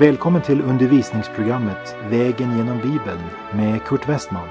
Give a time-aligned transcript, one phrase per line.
[0.00, 3.20] Välkommen till undervisningsprogrammet Vägen genom Bibeln
[3.54, 4.48] med Kurt Westman.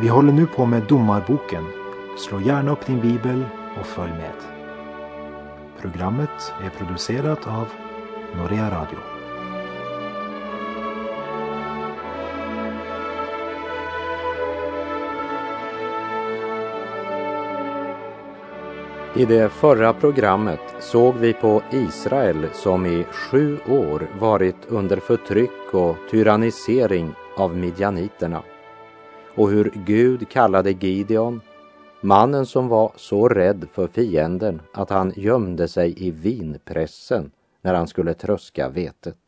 [0.00, 1.64] Vi håller nu på med Domarboken.
[2.18, 3.44] Slå gärna upp din bibel
[3.80, 4.34] och följ med.
[5.80, 7.68] Programmet är producerat av
[8.36, 9.11] Norea Radio.
[19.16, 25.74] I det förra programmet såg vi på Israel som i sju år varit under förtryck
[25.74, 28.42] och tyrannisering av midjaniterna
[29.34, 31.40] och hur Gud kallade Gideon,
[32.00, 37.86] mannen som var så rädd för fienden att han gömde sig i vinpressen när han
[37.86, 39.18] skulle tröska vetet.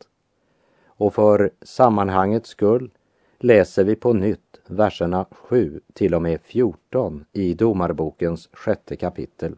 [0.87, 2.91] Och för sammanhangets skull
[3.38, 9.57] läser vi på nytt verserna 7 till och med 14 i Domarbokens sjätte kapitel.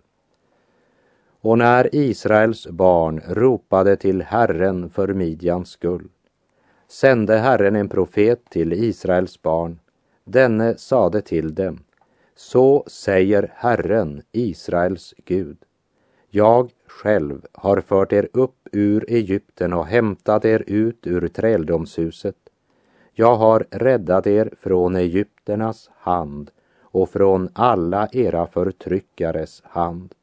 [1.41, 6.09] Och när Israels barn ropade till Herren för Midjans skull
[6.89, 9.78] sände Herren en profet till Israels barn.
[10.25, 11.78] Denne sade till dem,
[12.37, 15.56] så säger Herren, Israels Gud.
[16.31, 22.37] Jag själv har fört er upp ur Egypten och hämtat er ut ur träldomshuset.
[23.12, 26.50] Jag har räddat er från egypternas hand
[26.81, 30.15] och från alla era förtryckares hand.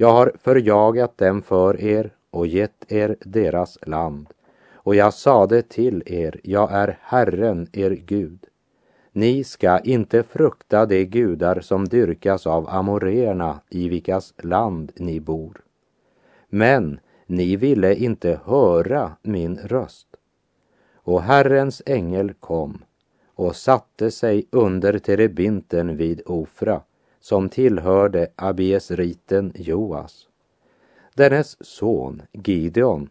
[0.00, 4.26] Jag har förjagat dem för er och gett er deras land.
[4.72, 8.46] Och jag sade till er, jag är Herren, er Gud.
[9.12, 15.60] Ni ska inte frukta de gudar som dyrkas av amoréerna i vilkas land ni bor.
[16.48, 20.08] Men ni ville inte höra min röst.
[20.94, 22.84] Och Herrens ängel kom
[23.34, 26.80] och satte sig under terebinten vid Ofra
[27.20, 30.28] som tillhörde abiesriten Joas.
[31.14, 33.08] Dennes son Gideon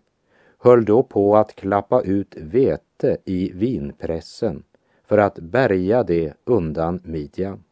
[0.59, 4.63] höll då på att klappa ut vete i vinpressen
[5.05, 7.63] för att bärga det undan Midjan.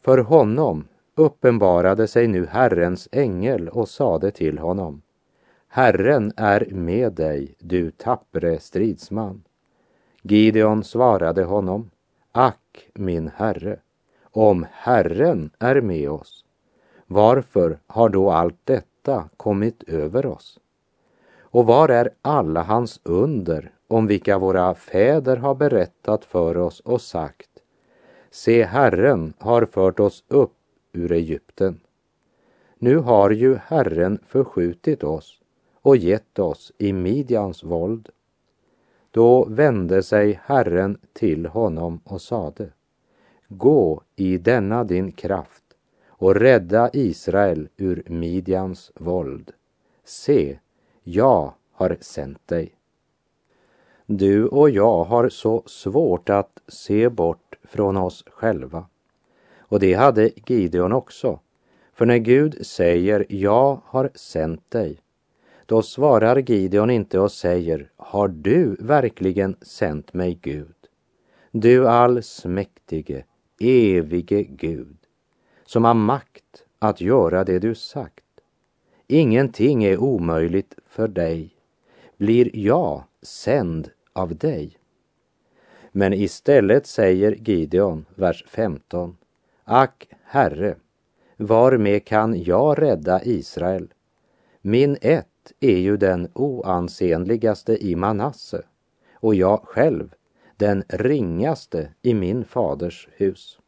[0.00, 5.02] För honom uppenbarade sig nu Herrens ängel och sade till honom
[5.74, 9.42] Herren är med dig, du tappre stridsman.
[10.22, 11.90] Gideon svarade honom
[12.32, 13.78] Ack, min herre,
[14.32, 16.44] om Herren är med oss,
[17.06, 20.60] varför har då allt detta kommit över oss?
[21.40, 27.00] Och var är alla hans under om vilka våra fäder har berättat för oss och
[27.00, 27.48] sagt
[28.30, 30.56] Se, Herren har fört oss upp
[30.92, 31.80] ur Egypten.
[32.78, 35.40] Nu har ju Herren förskjutit oss
[35.74, 38.08] och gett oss i Midjans våld.
[39.10, 42.70] Då vände sig Herren till honom och sade
[43.56, 45.62] Gå i denna din kraft
[46.08, 49.52] och rädda Israel ur Midjans våld.
[50.04, 50.58] Se,
[51.02, 52.74] jag har sänt dig.
[54.06, 58.86] Du och jag har så svårt att se bort från oss själva.
[59.58, 61.40] Och det hade Gideon också.
[61.92, 64.98] För när Gud säger jag har sänt dig,
[65.66, 70.74] då svarar Gideon inte och säger har du verkligen sänt mig Gud?
[71.50, 73.24] Du allsmäktige,
[73.62, 74.96] evige Gud,
[75.64, 78.24] som har makt att göra det du sagt.
[79.06, 81.54] Ingenting är omöjligt för dig.
[82.16, 84.78] Blir jag sänd av dig?
[85.92, 89.16] Men istället säger Gideon, vers 15,
[89.64, 90.76] Ack, Herre,
[91.36, 93.92] varmed kan jag rädda Israel?
[94.60, 98.62] Min ett är ju den oansenligaste i Manasse
[99.14, 100.14] och jag själv
[100.56, 103.58] den ringaste i min faders hus.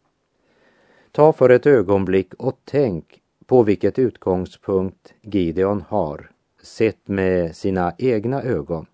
[1.13, 6.31] Ta för ett ögonblick och tänk på vilket utgångspunkt Gideon har,
[6.63, 8.87] sett med sina egna ögon.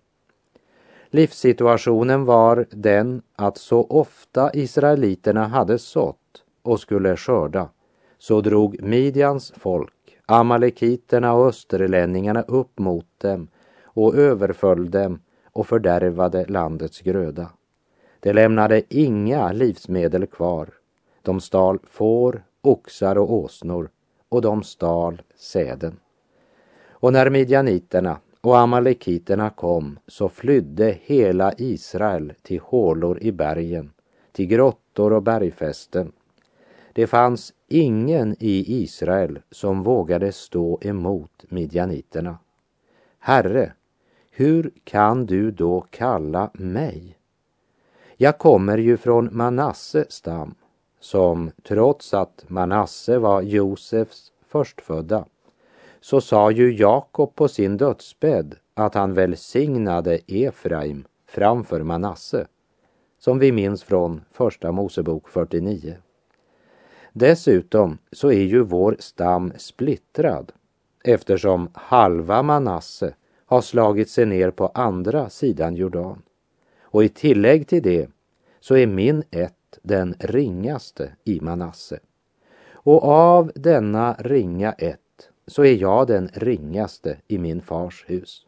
[1.09, 7.69] Livssituationen var den att så ofta israeliterna hade sått och skulle skörda,
[8.17, 13.47] så drog Midjans folk, amalekiterna och österlänningarna upp mot dem
[13.83, 15.19] och överföll dem
[15.51, 17.49] och fördärvade landets gröda.
[18.21, 20.69] De lämnade inga livsmedel kvar.
[21.21, 23.89] De stal får, oxar och åsnor
[24.29, 25.99] och de stal säden.
[26.89, 33.91] Och när midjaniterna och amalekiterna kom så flydde hela Israel till hålor i bergen,
[34.31, 36.11] till grottor och bergfästen.
[36.93, 42.37] Det fanns ingen i Israel som vågade stå emot midjaniterna.
[43.19, 43.73] Herre,
[44.31, 47.17] hur kan du då kalla mig?
[48.21, 50.55] Jag kommer ju från Manasse stam,
[50.99, 55.25] som trots att Manasse var Josefs förstfödda,
[56.01, 62.47] så sa ju Jakob på sin dödsbädd att han välsignade Efraim framför Manasse,
[63.19, 65.95] som vi minns från Första Mosebok 49.
[67.13, 70.51] Dessutom så är ju vår stam splittrad
[71.03, 73.13] eftersom halva Manasse
[73.45, 76.21] har slagit sig ner på andra sidan Jordan.
[76.91, 78.09] Och i tillägg till det
[78.59, 81.99] så är min ett den ringaste i Manasse.
[82.73, 88.45] Och av denna ringa ett så är jag den ringaste i min fars hus.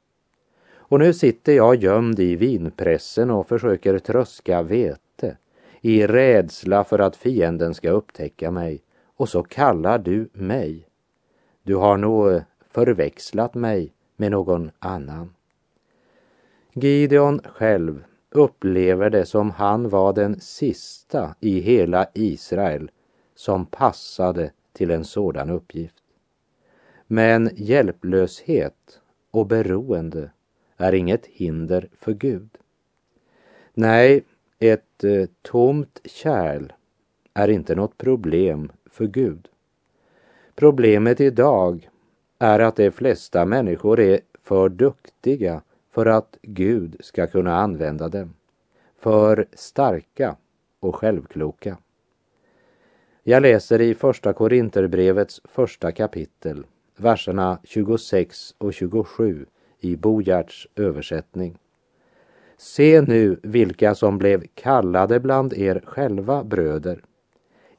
[0.76, 5.38] Och nu sitter jag gömd i vinpressen och försöker tröska vete
[5.82, 8.82] i rädsla för att fienden ska upptäcka mig.
[9.16, 10.88] Och så kallar du mig.
[11.64, 12.42] Du har nog eh,
[12.72, 15.34] förväxlat mig med någon annan.
[16.74, 18.04] Gideon själv
[18.34, 22.92] upplever det som han var den sista i hela Israel
[23.36, 26.04] som passade till en sådan uppgift.
[27.08, 29.00] Men hjälplöshet
[29.32, 30.32] och beroende
[30.78, 32.50] är inget hinder för Gud.
[33.74, 34.24] Nej,
[34.60, 36.74] ett eh, tomt kärl
[37.34, 39.48] är inte något problem för Gud.
[40.56, 41.90] Problemet idag
[42.40, 45.62] är att de flesta människor är för duktiga
[45.94, 48.34] för att Gud ska kunna använda dem.
[49.00, 50.36] För starka
[50.80, 51.78] och självkloka.
[53.24, 56.66] Jag läser i Första Korinterbrevets första kapitel,
[56.98, 59.46] verserna 26 och 27
[59.80, 61.58] i Bojarts översättning.
[62.58, 67.04] Se nu vilka som blev kallade bland er själva bröder.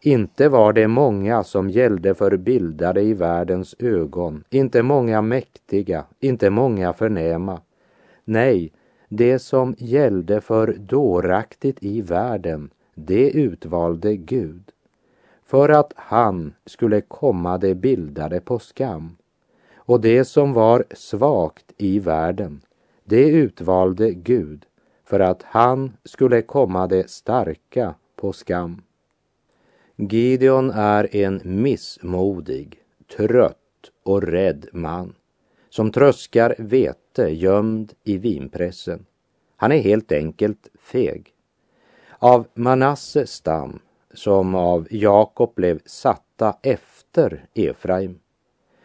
[0.01, 6.51] Inte var det många som gällde för bildade i världens ögon, inte många mäktiga, inte
[6.51, 7.61] många förnäma.
[8.25, 8.73] Nej,
[9.09, 14.71] det som gällde för dåraktigt i världen, det utvalde Gud,
[15.47, 19.17] för att han skulle komma det bildade på skam.
[19.77, 22.61] Och det som var svagt i världen,
[23.05, 24.67] det utvalde Gud,
[25.05, 28.83] för att han skulle komma det starka på skam.
[29.97, 32.83] Gideon är en missmodig,
[33.17, 33.59] trött
[34.03, 35.15] och rädd man
[35.75, 39.07] som tröskar vete gömd i vinpressen.
[39.57, 41.33] Han är helt enkelt feg.
[42.19, 43.79] Av Manasse stam,
[44.13, 48.19] som av Jakob blev satta efter Efraim.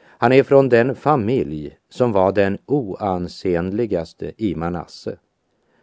[0.01, 5.17] Han är från den familj som var den oansenligaste i Manasse.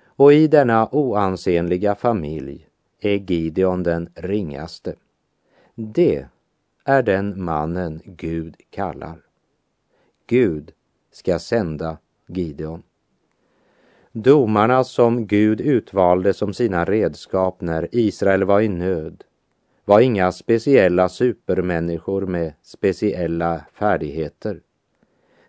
[0.07, 2.69] Och i denna oansenliga familj
[3.01, 4.95] är Gideon den ringaste.
[5.75, 6.27] Det
[6.85, 9.19] är den mannen Gud kallar.
[10.27, 10.73] Gud
[11.17, 12.83] ska sända Gideon.
[14.13, 19.25] Domarna som Gud utvalde som sina redskap när Israel var i nöd
[19.85, 24.61] var inga speciella supermänniskor med speciella färdigheter.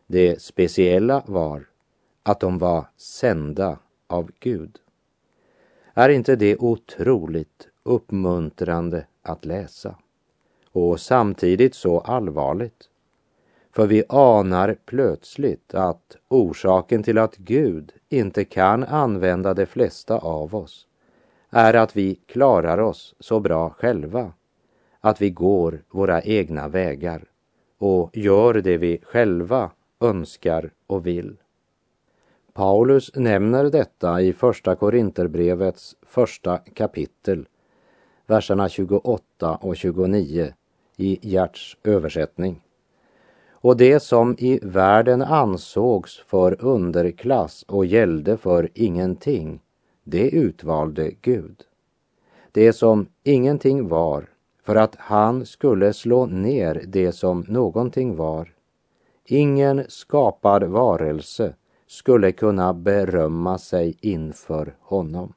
[0.06, 1.66] Det speciella var
[2.24, 4.78] att de var sända av Gud.
[5.94, 9.96] Är inte det otroligt uppmuntrande att läsa?
[10.72, 12.90] Och samtidigt så allvarligt.
[13.78, 20.56] För vi anar plötsligt att orsaken till att Gud inte kan använda de flesta av
[20.56, 20.88] oss
[21.50, 24.34] är att vi klarar oss så bra själva,
[25.02, 27.24] att vi går våra egna vägar
[27.78, 31.38] och gör det vi själva önskar och vill.
[32.54, 37.48] Paulus nämner detta i Första Korinterbrevets första kapitel,
[38.26, 40.54] verserna 28 och 29
[40.96, 42.62] i Gerts översättning.
[43.62, 49.60] Och det som i världen ansågs för underklass och gällde för ingenting,
[50.04, 51.64] det utvalde Gud.
[52.52, 54.30] Det som ingenting var
[54.64, 58.54] för att han skulle slå ner det som någonting var.
[59.26, 61.54] Ingen skapad varelse
[61.88, 65.34] skulle kunna berömma sig inför honom.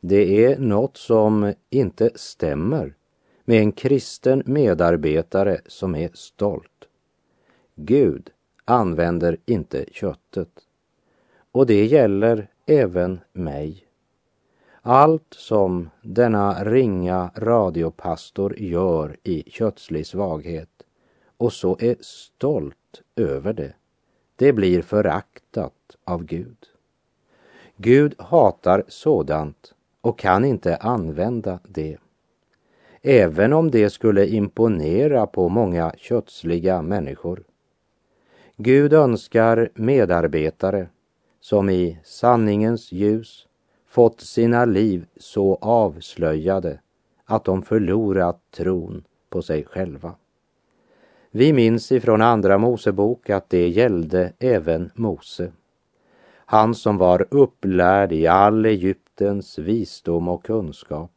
[0.00, 2.94] Det är något som inte stämmer
[3.44, 6.77] med en kristen medarbetare som är stolt.
[7.80, 8.30] Gud
[8.64, 10.48] använder inte köttet.
[11.52, 13.84] Och det gäller även mig.
[14.82, 20.68] Allt som denna ringa radiopastor gör i kötslig svaghet
[21.36, 23.72] och så är stolt över det,
[24.36, 26.66] det blir föraktat av Gud.
[27.76, 31.98] Gud hatar sådant och kan inte använda det.
[33.02, 37.44] Även om det skulle imponera på många kötsliga människor.
[38.60, 40.88] Gud önskar medarbetare
[41.40, 43.46] som i sanningens ljus
[43.88, 46.80] fått sina liv så avslöjade
[47.24, 50.14] att de förlorat tron på sig själva.
[51.30, 55.52] Vi minns ifrån Andra Mosebok att det gällde även Mose.
[56.36, 61.12] Han som var upplärd i all Egyptens visdom och kunskap.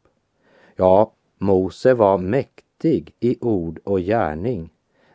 [0.75, 4.69] Ja, Mose var mäktig i ord och gärning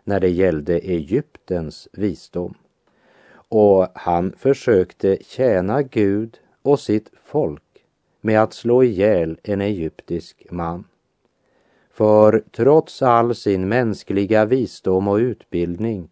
[0.06, 2.54] när det gällde Egyptens visdom.
[3.48, 7.62] Och han försökte tjäna Gud och sitt folk
[8.20, 10.84] med att slå ihjäl en egyptisk man.
[11.90, 16.08] För trots all sin mänskliga visdom och utbildning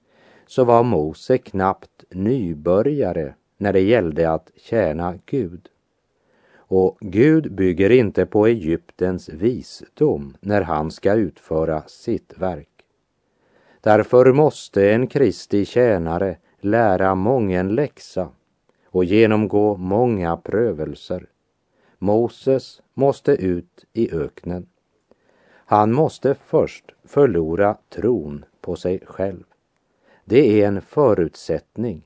[0.47, 5.69] så var Mose knappt nybörjare när det gällde att tjäna Gud.
[6.57, 12.74] Och Gud bygger inte på Egyptens visdom när han ska utföra sitt verk.
[13.85, 18.29] Därför måste en Kristi tjänare lära mången läxa
[18.87, 21.27] och genomgå många prövelser.
[21.99, 24.67] Moses måste ut i öknen.
[25.49, 29.45] Han måste först förlora tron på sig själv.
[30.25, 32.03] Det är en förutsättning.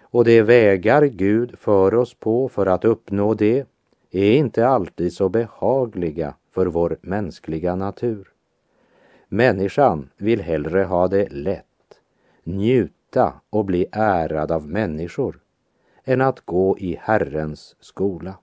[0.00, 3.66] Och de vägar Gud för oss på för att uppnå det
[4.10, 8.32] är inte alltid så behagliga för vår mänskliga natur.
[9.28, 12.00] Människan vill hellre ha det lätt,
[12.44, 15.40] njuta och bli ärad av människor
[16.04, 18.34] än att gå i Herrens skola.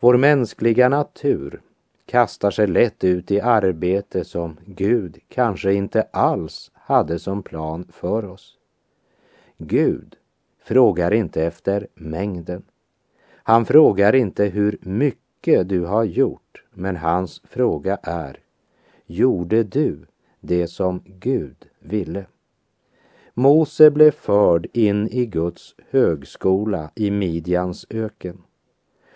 [0.00, 1.60] Vår mänskliga natur
[2.06, 8.24] kastar sig lätt ut i arbete som Gud kanske inte alls hade som plan för
[8.24, 8.58] oss.
[9.58, 10.16] Gud
[10.62, 12.62] frågar inte efter mängden.
[13.32, 18.40] Han frågar inte hur mycket du har gjort, men hans fråga är,
[19.08, 20.06] gjorde du
[20.40, 22.26] det som Gud ville?
[23.34, 28.42] Mose blev förd in i Guds högskola i Midjans öken.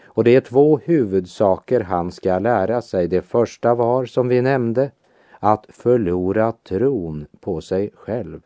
[0.04, 3.08] Och det är två huvudsaker han ska lära sig.
[3.08, 4.90] Det första var, som vi nämnde,
[5.38, 8.40] att förlora tron på sig själv.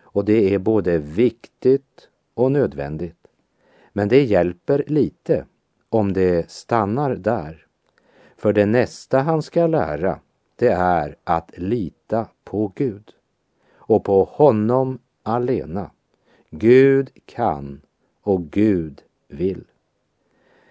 [0.00, 3.26] Och det är både viktigt och nödvändigt.
[3.92, 5.46] Men det hjälper lite
[5.88, 7.66] om det stannar där.
[8.36, 10.18] För det nästa han ska lära,
[10.62, 13.12] det är att lita på Gud
[13.74, 15.90] och på honom alena.
[16.50, 17.80] Gud kan
[18.22, 19.64] och Gud vill.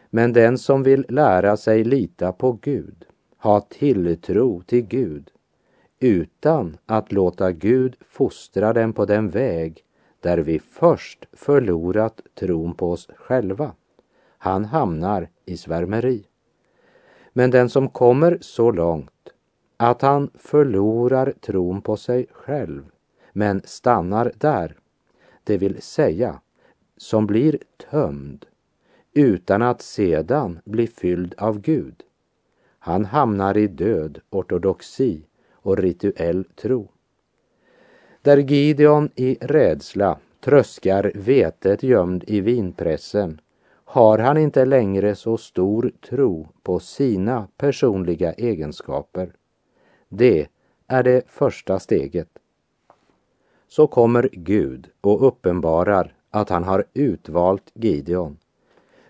[0.10, 3.05] Men den som vill lära sig lita på Gud,
[3.38, 5.31] ha tilltro till Gud,
[6.00, 9.83] utan att låta Gud fostra den på den väg
[10.19, 13.71] där vi först förlorat tron på oss själva,
[14.38, 16.27] han hamnar i svärmeri.
[17.33, 19.12] Men den som kommer så långt
[19.83, 22.83] att han förlorar tron på sig själv,
[23.33, 24.75] men stannar där,
[25.43, 26.39] det vill säga
[26.97, 27.59] som blir
[27.89, 28.45] tömd
[29.13, 32.03] utan att sedan bli fylld av Gud.
[32.79, 36.88] Han hamnar i död ortodoxi och rituell tro.
[38.21, 43.41] Där Gideon i rädsla tröskar vetet gömd i vinpressen
[43.85, 49.31] har han inte längre så stor tro på sina personliga egenskaper.
[50.13, 50.47] Det
[50.87, 52.29] är det första steget.
[53.67, 58.37] Så kommer Gud och uppenbarar att han har utvalt Gideon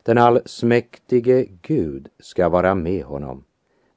[0.04, 3.44] den allsmäktige Gud ska vara med honom.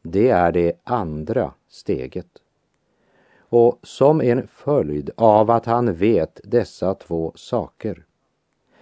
[0.03, 2.29] Det är det andra steget.
[3.37, 8.05] Och som en följd av att han vet dessa två saker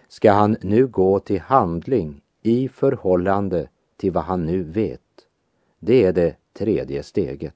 [0.08, 5.00] ska han nu gå till handling i förhållande till vad han nu vet.
[5.78, 7.54] Det är det tredje steget.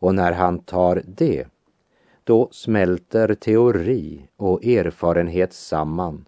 [0.00, 1.46] Och när han tar det,
[2.24, 6.24] då smälter teori och erfarenhet samman.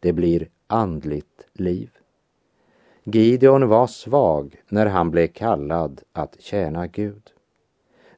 [0.00, 1.90] Det blir andligt liv.
[3.04, 7.22] Gideon var svag när han blev kallad att tjäna Gud.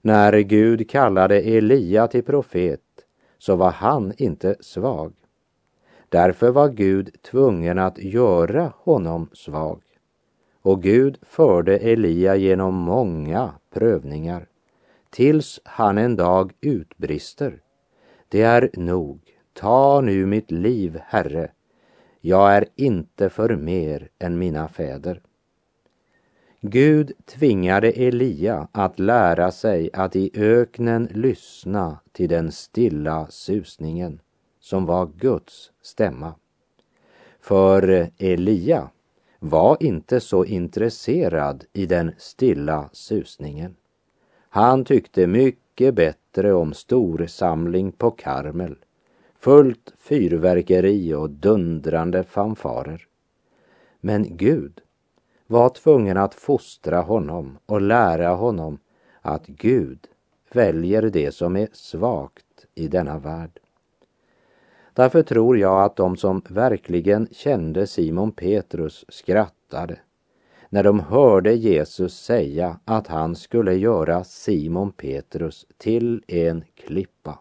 [0.00, 2.80] När Gud kallade Elia till profet
[3.38, 5.12] så var han inte svag.
[6.08, 9.82] Därför var Gud tvungen att göra honom svag.
[10.62, 14.46] Och Gud förde Elia genom många prövningar
[15.12, 17.60] tills han en dag utbrister.
[18.28, 19.20] Det är nog,
[19.52, 21.50] ta nu mitt liv, Herre,
[22.20, 25.22] jag är inte för mer än mina fäder.
[26.60, 34.20] Gud tvingade Elia att lära sig att i öknen lyssna till den stilla susningen
[34.60, 36.34] som var Guds stämma.
[37.40, 38.90] För Elia
[39.38, 43.76] var inte så intresserad i den stilla susningen.
[44.54, 48.76] Han tyckte mycket bättre om storsamling på Karmel
[49.38, 53.06] fullt fyrverkeri och dundrande fanfarer.
[54.00, 54.80] Men Gud
[55.46, 58.78] var tvungen att fostra honom och lära honom
[59.20, 59.98] att Gud
[60.52, 63.60] väljer det som är svagt i denna värld.
[64.92, 69.98] Därför tror jag att de som verkligen kände Simon Petrus skrattade
[70.72, 77.38] när de hörde Jesus säga att han skulle göra Simon Petrus till en klippa.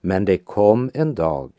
[0.00, 1.52] Men det kom en dag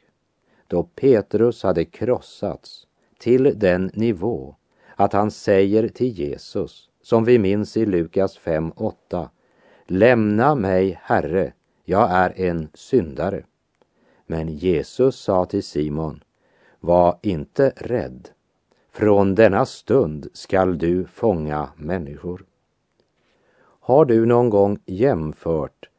[0.67, 4.55] då Petrus hade krossats till den nivå
[4.95, 9.27] att han säger till Jesus, som vi minns i Lukas 5.8,
[9.87, 11.53] Lämna mig, Herre,
[11.85, 13.43] jag är en syndare.
[14.27, 16.23] Men Jesus sa till Simon,
[16.79, 18.29] var inte rädd.
[18.99, 22.45] Från denna stund skall du fånga människor.
[23.61, 25.89] Har du någon gång jämfört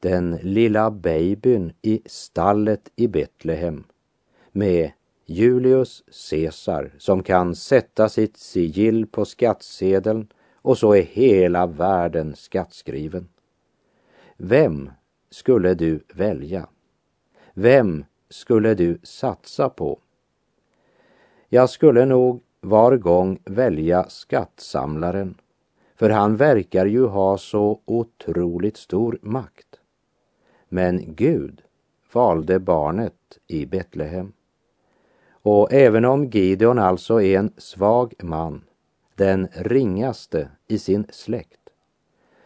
[0.00, 3.84] den lilla babyn i stallet i Betlehem
[4.52, 4.90] med
[5.26, 13.28] Julius Caesar som kan sätta sitt sigill på skattsedeln och så är hela världen skattskriven.
[14.36, 14.90] Vem
[15.30, 16.68] skulle du välja?
[17.54, 20.00] Vem skulle du satsa på?
[21.54, 25.34] Jag skulle nog var gång välja skattsamlaren,
[25.96, 29.80] för han verkar ju ha så otroligt stor makt.
[30.68, 31.62] Men Gud
[32.12, 34.32] valde barnet i Betlehem.
[35.30, 38.62] Och även om Gideon alltså är en svag man,
[39.14, 41.60] den ringaste i sin släkt,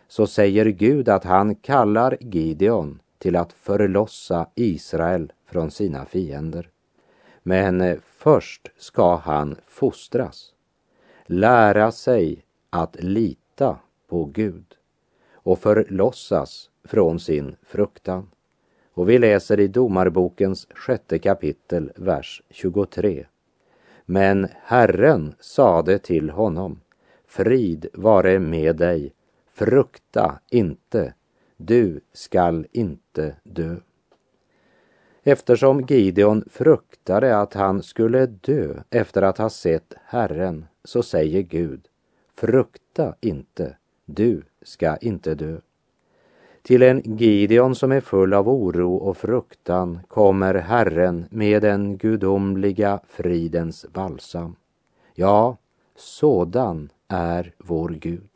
[0.08, 6.68] så säger Gud att han kallar Gideon till att förlossa Israel från sina fiender.
[7.42, 10.52] Men först ska han fostras,
[11.26, 14.64] lära sig att lita på Gud
[15.32, 18.30] och förlossas från sin fruktan.
[18.94, 23.26] Och vi läser i Domarbokens sjätte kapitel, vers 23.
[24.04, 26.80] Men Herren sade till honom,
[27.26, 29.12] frid vare med dig,
[29.50, 31.14] frukta inte,
[31.56, 33.76] du skall inte dö.
[35.22, 41.88] Eftersom Gideon fruktade att han skulle dö efter att ha sett Herren, så säger Gud,
[42.34, 45.56] frukta inte, du ska inte dö.
[46.62, 53.00] Till en Gideon som är full av oro och fruktan kommer Herren med den gudomliga
[53.08, 54.56] fridens balsam.
[55.14, 55.56] Ja,
[55.96, 58.30] sådan är vår Gud.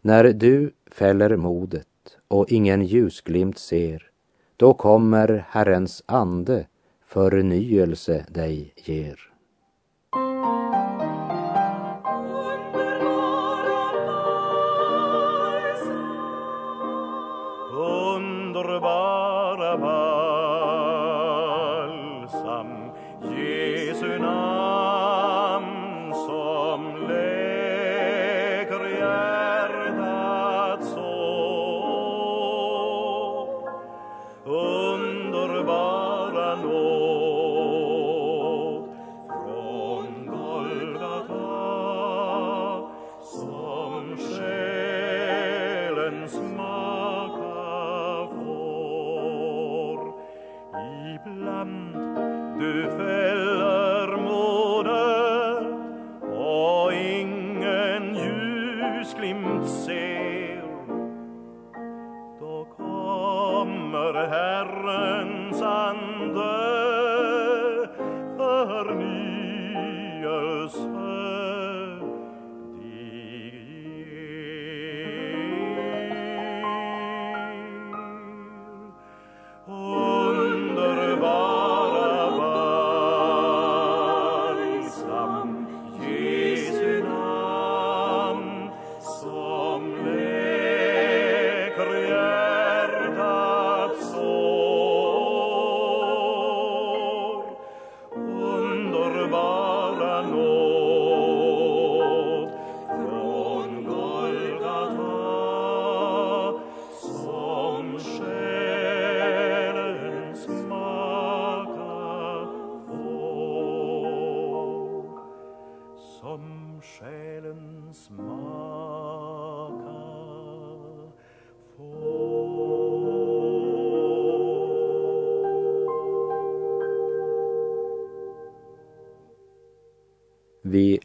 [0.00, 1.86] När du fäller modet
[2.28, 4.10] och ingen ljusglimt ser,
[4.56, 6.66] då kommer Herrens ande
[7.06, 9.35] förnyelse dig ger.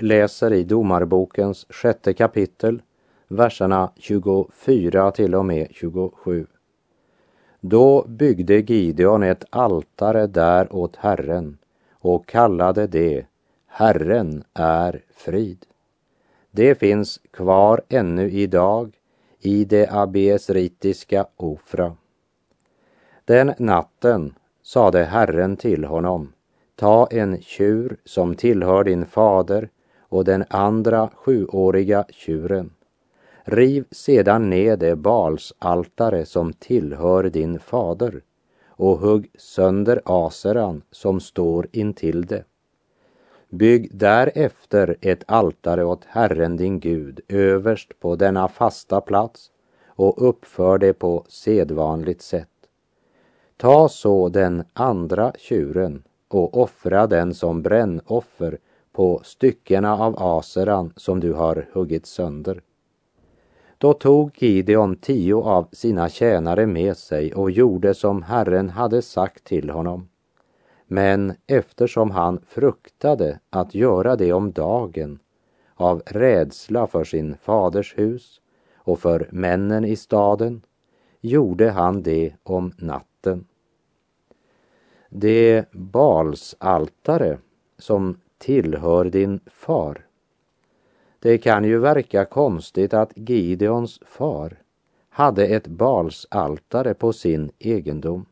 [0.01, 2.81] Läser i Domarbokens sjätte kapitel,
[3.27, 6.47] verserna 24 till och med 27.
[7.59, 11.57] Då byggde Gideon ett altare där åt Herren
[11.91, 13.25] och kallade det
[13.67, 15.65] Herren är frid.
[16.51, 18.97] Det finns kvar ännu idag
[19.39, 21.95] i det abiesritiska Ofra.
[23.25, 24.33] Den natten
[24.63, 26.33] sade Herren till honom,
[26.75, 29.69] ta en tjur som tillhör din fader
[30.11, 32.69] och den andra sjuåriga tjuren.
[33.43, 38.21] Riv sedan ned det balsaltare som tillhör din fader
[38.67, 42.43] och hugg sönder aseran som står intill det.
[43.49, 49.51] Bygg därefter ett altare åt Herren din Gud överst på denna fasta plats
[49.85, 52.47] och uppför det på sedvanligt sätt.
[53.57, 58.57] Ta så den andra tjuren och offra den som brännoffer
[58.91, 62.61] på styckena av aseran som du har huggit sönder.
[63.77, 69.43] Då tog Gideon tio av sina tjänare med sig och gjorde som Herren hade sagt
[69.43, 70.09] till honom.
[70.87, 75.19] Men eftersom han fruktade att göra det om dagen
[75.75, 78.41] av rädsla för sin faders hus
[78.75, 80.61] och för männen i staden
[81.21, 83.45] gjorde han det om natten.
[85.09, 87.37] Det balsaltare
[87.77, 90.05] som tillhör din far.
[91.19, 94.57] Det kan ju verka konstigt att Gideons far
[95.09, 98.25] hade ett balsaltare på sin egendom.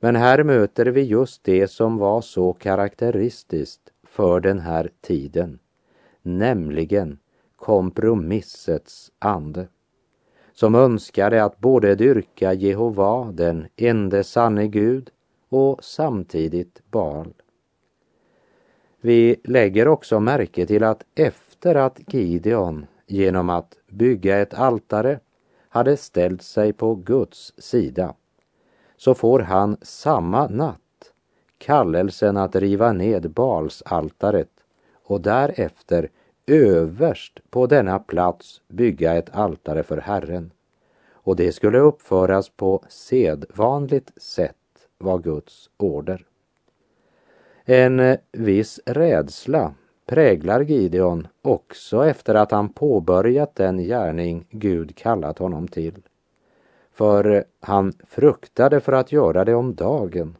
[0.00, 5.58] Men här möter vi just det som var så karaktäristiskt för den här tiden,
[6.22, 7.18] nämligen
[7.56, 9.68] kompromissets ande,
[10.52, 15.10] som önskade att både dyrka Jehova, den ende sanne Gud,
[15.48, 17.34] och samtidigt Baal.
[19.04, 25.20] Vi lägger också märke till att efter att Gideon genom att bygga ett altare
[25.68, 28.14] hade ställt sig på Guds sida
[28.96, 31.12] så får han samma natt
[31.58, 34.50] kallelsen att riva ned Balsaltaret
[35.04, 36.08] och därefter
[36.46, 40.50] överst på denna plats bygga ett altare för Herren.
[41.12, 44.56] Och det skulle uppföras på sedvanligt sätt
[44.98, 46.26] var Guds order.
[47.64, 49.74] En eh, viss rädsla
[50.06, 56.02] präglar Gideon också efter att han påbörjat den gärning Gud kallat honom till.
[56.92, 60.36] För eh, han fruktade för att göra det om dagen,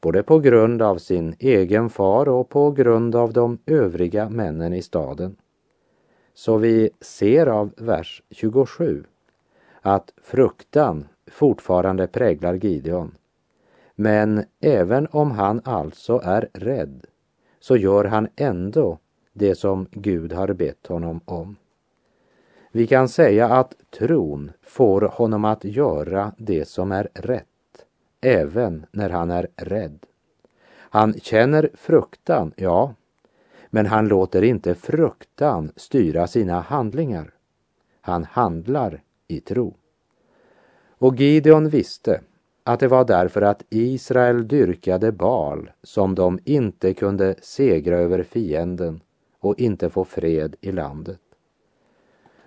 [0.00, 4.82] både på grund av sin egen far och på grund av de övriga männen i
[4.82, 5.36] staden.
[6.34, 9.04] Så vi ser av vers 27
[9.80, 13.17] att fruktan fortfarande präglar Gideon
[14.00, 17.06] men även om han alltså är rädd
[17.60, 18.98] så gör han ändå
[19.32, 21.56] det som Gud har bett honom om.
[22.72, 27.84] Vi kan säga att tron får honom att göra det som är rätt,
[28.20, 29.98] även när han är rädd.
[30.70, 32.94] Han känner fruktan, ja,
[33.70, 37.30] men han låter inte fruktan styra sina handlingar.
[38.00, 39.74] Han handlar i tro.
[40.98, 42.20] Och Gideon visste
[42.68, 49.00] att det var därför att Israel dyrkade Baal som de inte kunde segra över fienden
[49.40, 51.20] och inte få fred i landet.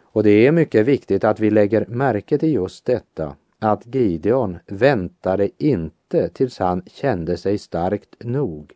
[0.01, 5.49] Och det är mycket viktigt att vi lägger märke till just detta, att Gideon väntade
[5.57, 8.73] inte tills han kände sig starkt nog,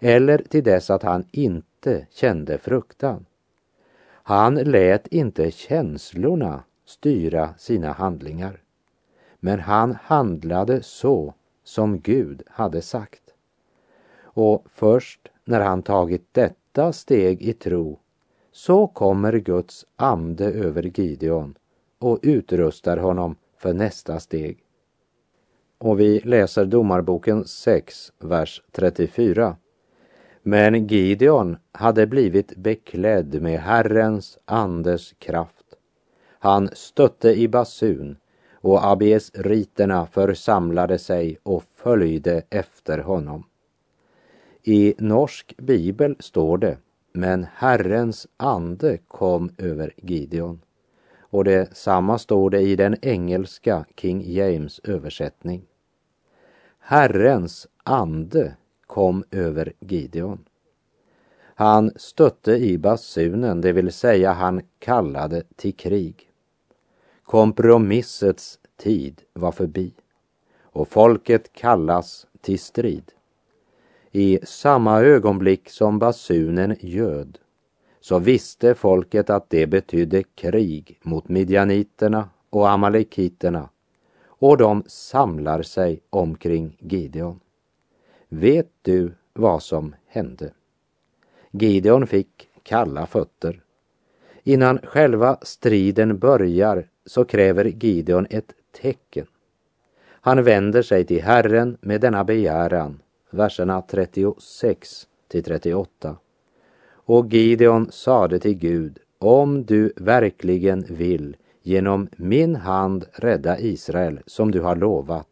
[0.00, 3.26] eller till dess att han inte kände fruktan.
[4.10, 8.60] Han lät inte känslorna styra sina handlingar
[9.40, 13.22] men han handlade så som Gud hade sagt.
[14.20, 17.98] Och först när han tagit detta steg i tro
[18.52, 21.54] så kommer Guds ande över Gideon
[21.98, 24.64] och utrustar honom för nästa steg.
[25.78, 29.56] Och vi läser Domarboken 6, vers 34.
[30.42, 35.66] Men Gideon hade blivit beklädd med Herrens andes kraft.
[36.38, 38.16] Han stötte i basun
[38.68, 43.44] och abesriterna församlade sig och följde efter honom.
[44.62, 46.78] I norsk bibel står det,
[47.12, 50.60] men Herrens ande kom över Gideon.
[51.20, 55.62] Och det samma står det i den engelska King James översättning.
[56.78, 60.44] Herrens ande kom över Gideon.
[61.54, 66.27] Han stötte i basunen, det vill säga han kallade till krig.
[67.28, 69.92] Kompromissets tid var förbi
[70.62, 73.12] och folket kallas till strid.
[74.10, 77.38] I samma ögonblick som basunen göd
[78.00, 83.68] så visste folket att det betydde krig mot midjaniterna och amalekiterna
[84.26, 87.40] och de samlar sig omkring Gideon.
[88.28, 90.52] Vet du vad som hände?
[91.50, 93.62] Gideon fick kalla fötter
[94.48, 99.26] Innan själva striden börjar så kräver Gideon ett tecken.
[100.08, 106.16] Han vänder sig till Herren med denna begäran, verserna 36 till 38.
[106.90, 114.50] Och Gideon sade till Gud, om du verkligen vill genom min hand rädda Israel som
[114.50, 115.28] du har lovat,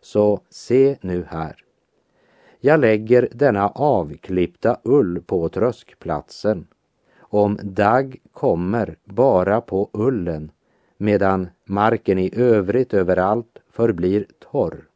[0.00, 1.56] så se nu här.
[2.60, 6.66] Jag lägger denna avklippta ull på tröskplatsen.
[7.18, 10.50] Om dagg kommer bara på ullen
[10.96, 14.88] medan marken i övrigt överallt förblir torr.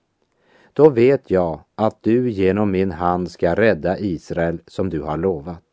[0.73, 5.65] Då vet jag att du genom min hand ska rädda Israel som du har lovat.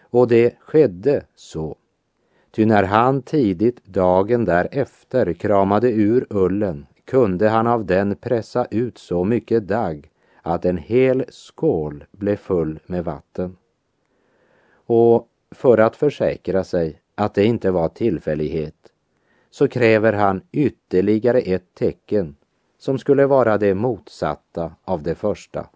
[0.00, 1.76] Och det skedde så.
[2.50, 8.98] Ty när han tidigt dagen därefter kramade ur ullen kunde han av den pressa ut
[8.98, 10.10] så mycket dagg
[10.42, 13.56] att en hel skål blev full med vatten.
[14.74, 18.91] Och för att försäkra sig att det inte var tillfällighet
[19.52, 22.36] så kräver han ytterligare ett tecken
[22.78, 25.66] som skulle vara det motsatta av det första.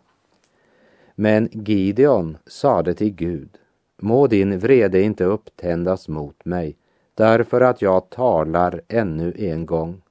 [1.14, 3.58] Men Gideon sade till Gud,
[3.96, 6.76] må din vrede inte upptändas mot mig,
[7.14, 10.02] därför att jag talar ännu en gång.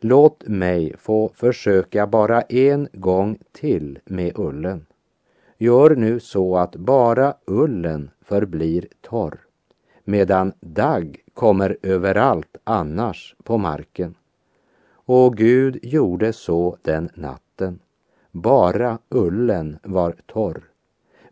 [0.00, 4.86] Låt mig få försöka bara en gång till med ullen.
[5.58, 9.40] Gör nu så att bara ullen förblir torr,
[10.04, 14.14] medan dagg kommer överallt annars på marken.
[14.92, 17.78] Och Gud gjorde så den natten.
[18.30, 20.62] Bara ullen var torr,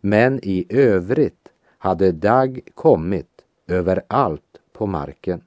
[0.01, 5.41] men i övrigt hade dagg kommit överallt på marken.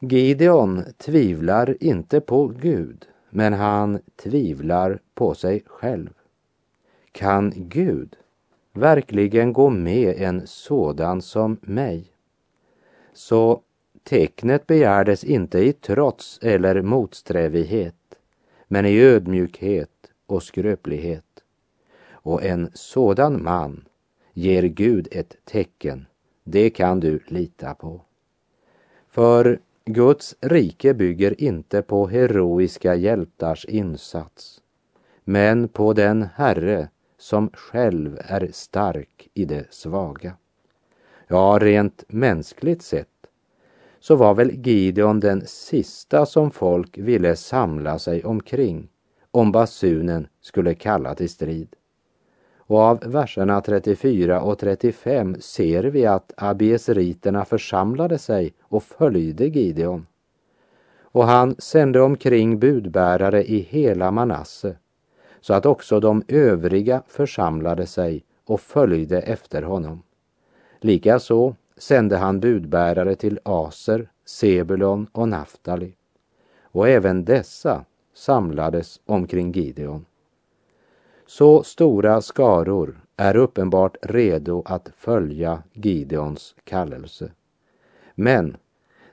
[0.00, 6.10] Gideon tvivlar inte på Gud, men han tvivlar på sig själv.
[7.12, 8.16] Kan Gud
[8.72, 12.04] verkligen gå med en sådan som mig?
[13.12, 13.62] Så
[14.04, 17.94] tecknet begärdes inte i trots eller motsträvighet,
[18.68, 19.90] men i ödmjukhet
[20.26, 21.24] och skröplighet.
[22.10, 23.84] Och en sådan man
[24.32, 26.06] ger Gud ett tecken,
[26.44, 28.00] det kan du lita på.
[29.08, 34.60] För Guds rike bygger inte på heroiska hjältars insats,
[35.24, 36.88] men på den Herre
[37.20, 40.32] som själv är stark i det svaga.
[41.28, 43.08] Ja, rent mänskligt sett
[44.00, 48.88] så var väl Gideon den sista som folk ville samla sig omkring
[49.30, 51.76] om basunen skulle kalla till strid.
[52.56, 60.06] Och av verserna 34 och 35 ser vi att abiesriterna församlade sig och följde Gideon.
[61.02, 64.76] Och han sände omkring budbärare i hela Manasse
[65.40, 70.02] så att också de övriga församlade sig och följde efter honom.
[70.80, 75.94] Likaså sände han budbärare till Aser, Sebulon och Naftali.
[76.62, 80.04] Och även dessa samlades omkring Gideon.
[81.26, 87.30] Så stora skaror är uppenbart redo att följa Gideons kallelse.
[88.14, 88.56] Men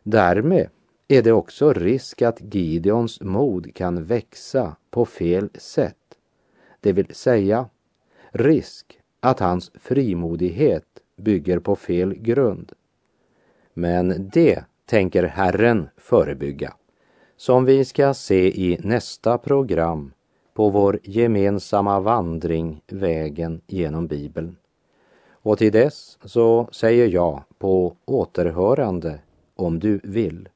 [0.04, 0.70] därmed
[1.08, 5.96] är det också risk att Gideons mod kan växa på fel sätt.
[6.80, 7.70] Det vill säga
[8.32, 10.86] risk att hans frimodighet
[11.16, 12.72] bygger på fel grund.
[13.74, 16.74] Men det tänker Herren förebygga,
[17.38, 20.14] som vi ska se i nästa program
[20.54, 24.58] på vår gemensamma vandring vägen genom Bibeln.
[25.30, 29.20] Och till dess så säger jag på återhörande
[29.56, 30.50] om du vill.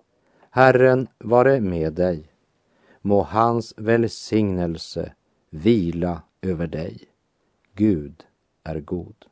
[0.49, 2.23] Herren vare med dig.
[3.01, 5.13] Må hans välsignelse
[5.51, 6.99] vila över dig.
[7.73, 8.23] Gud
[8.63, 9.25] är god.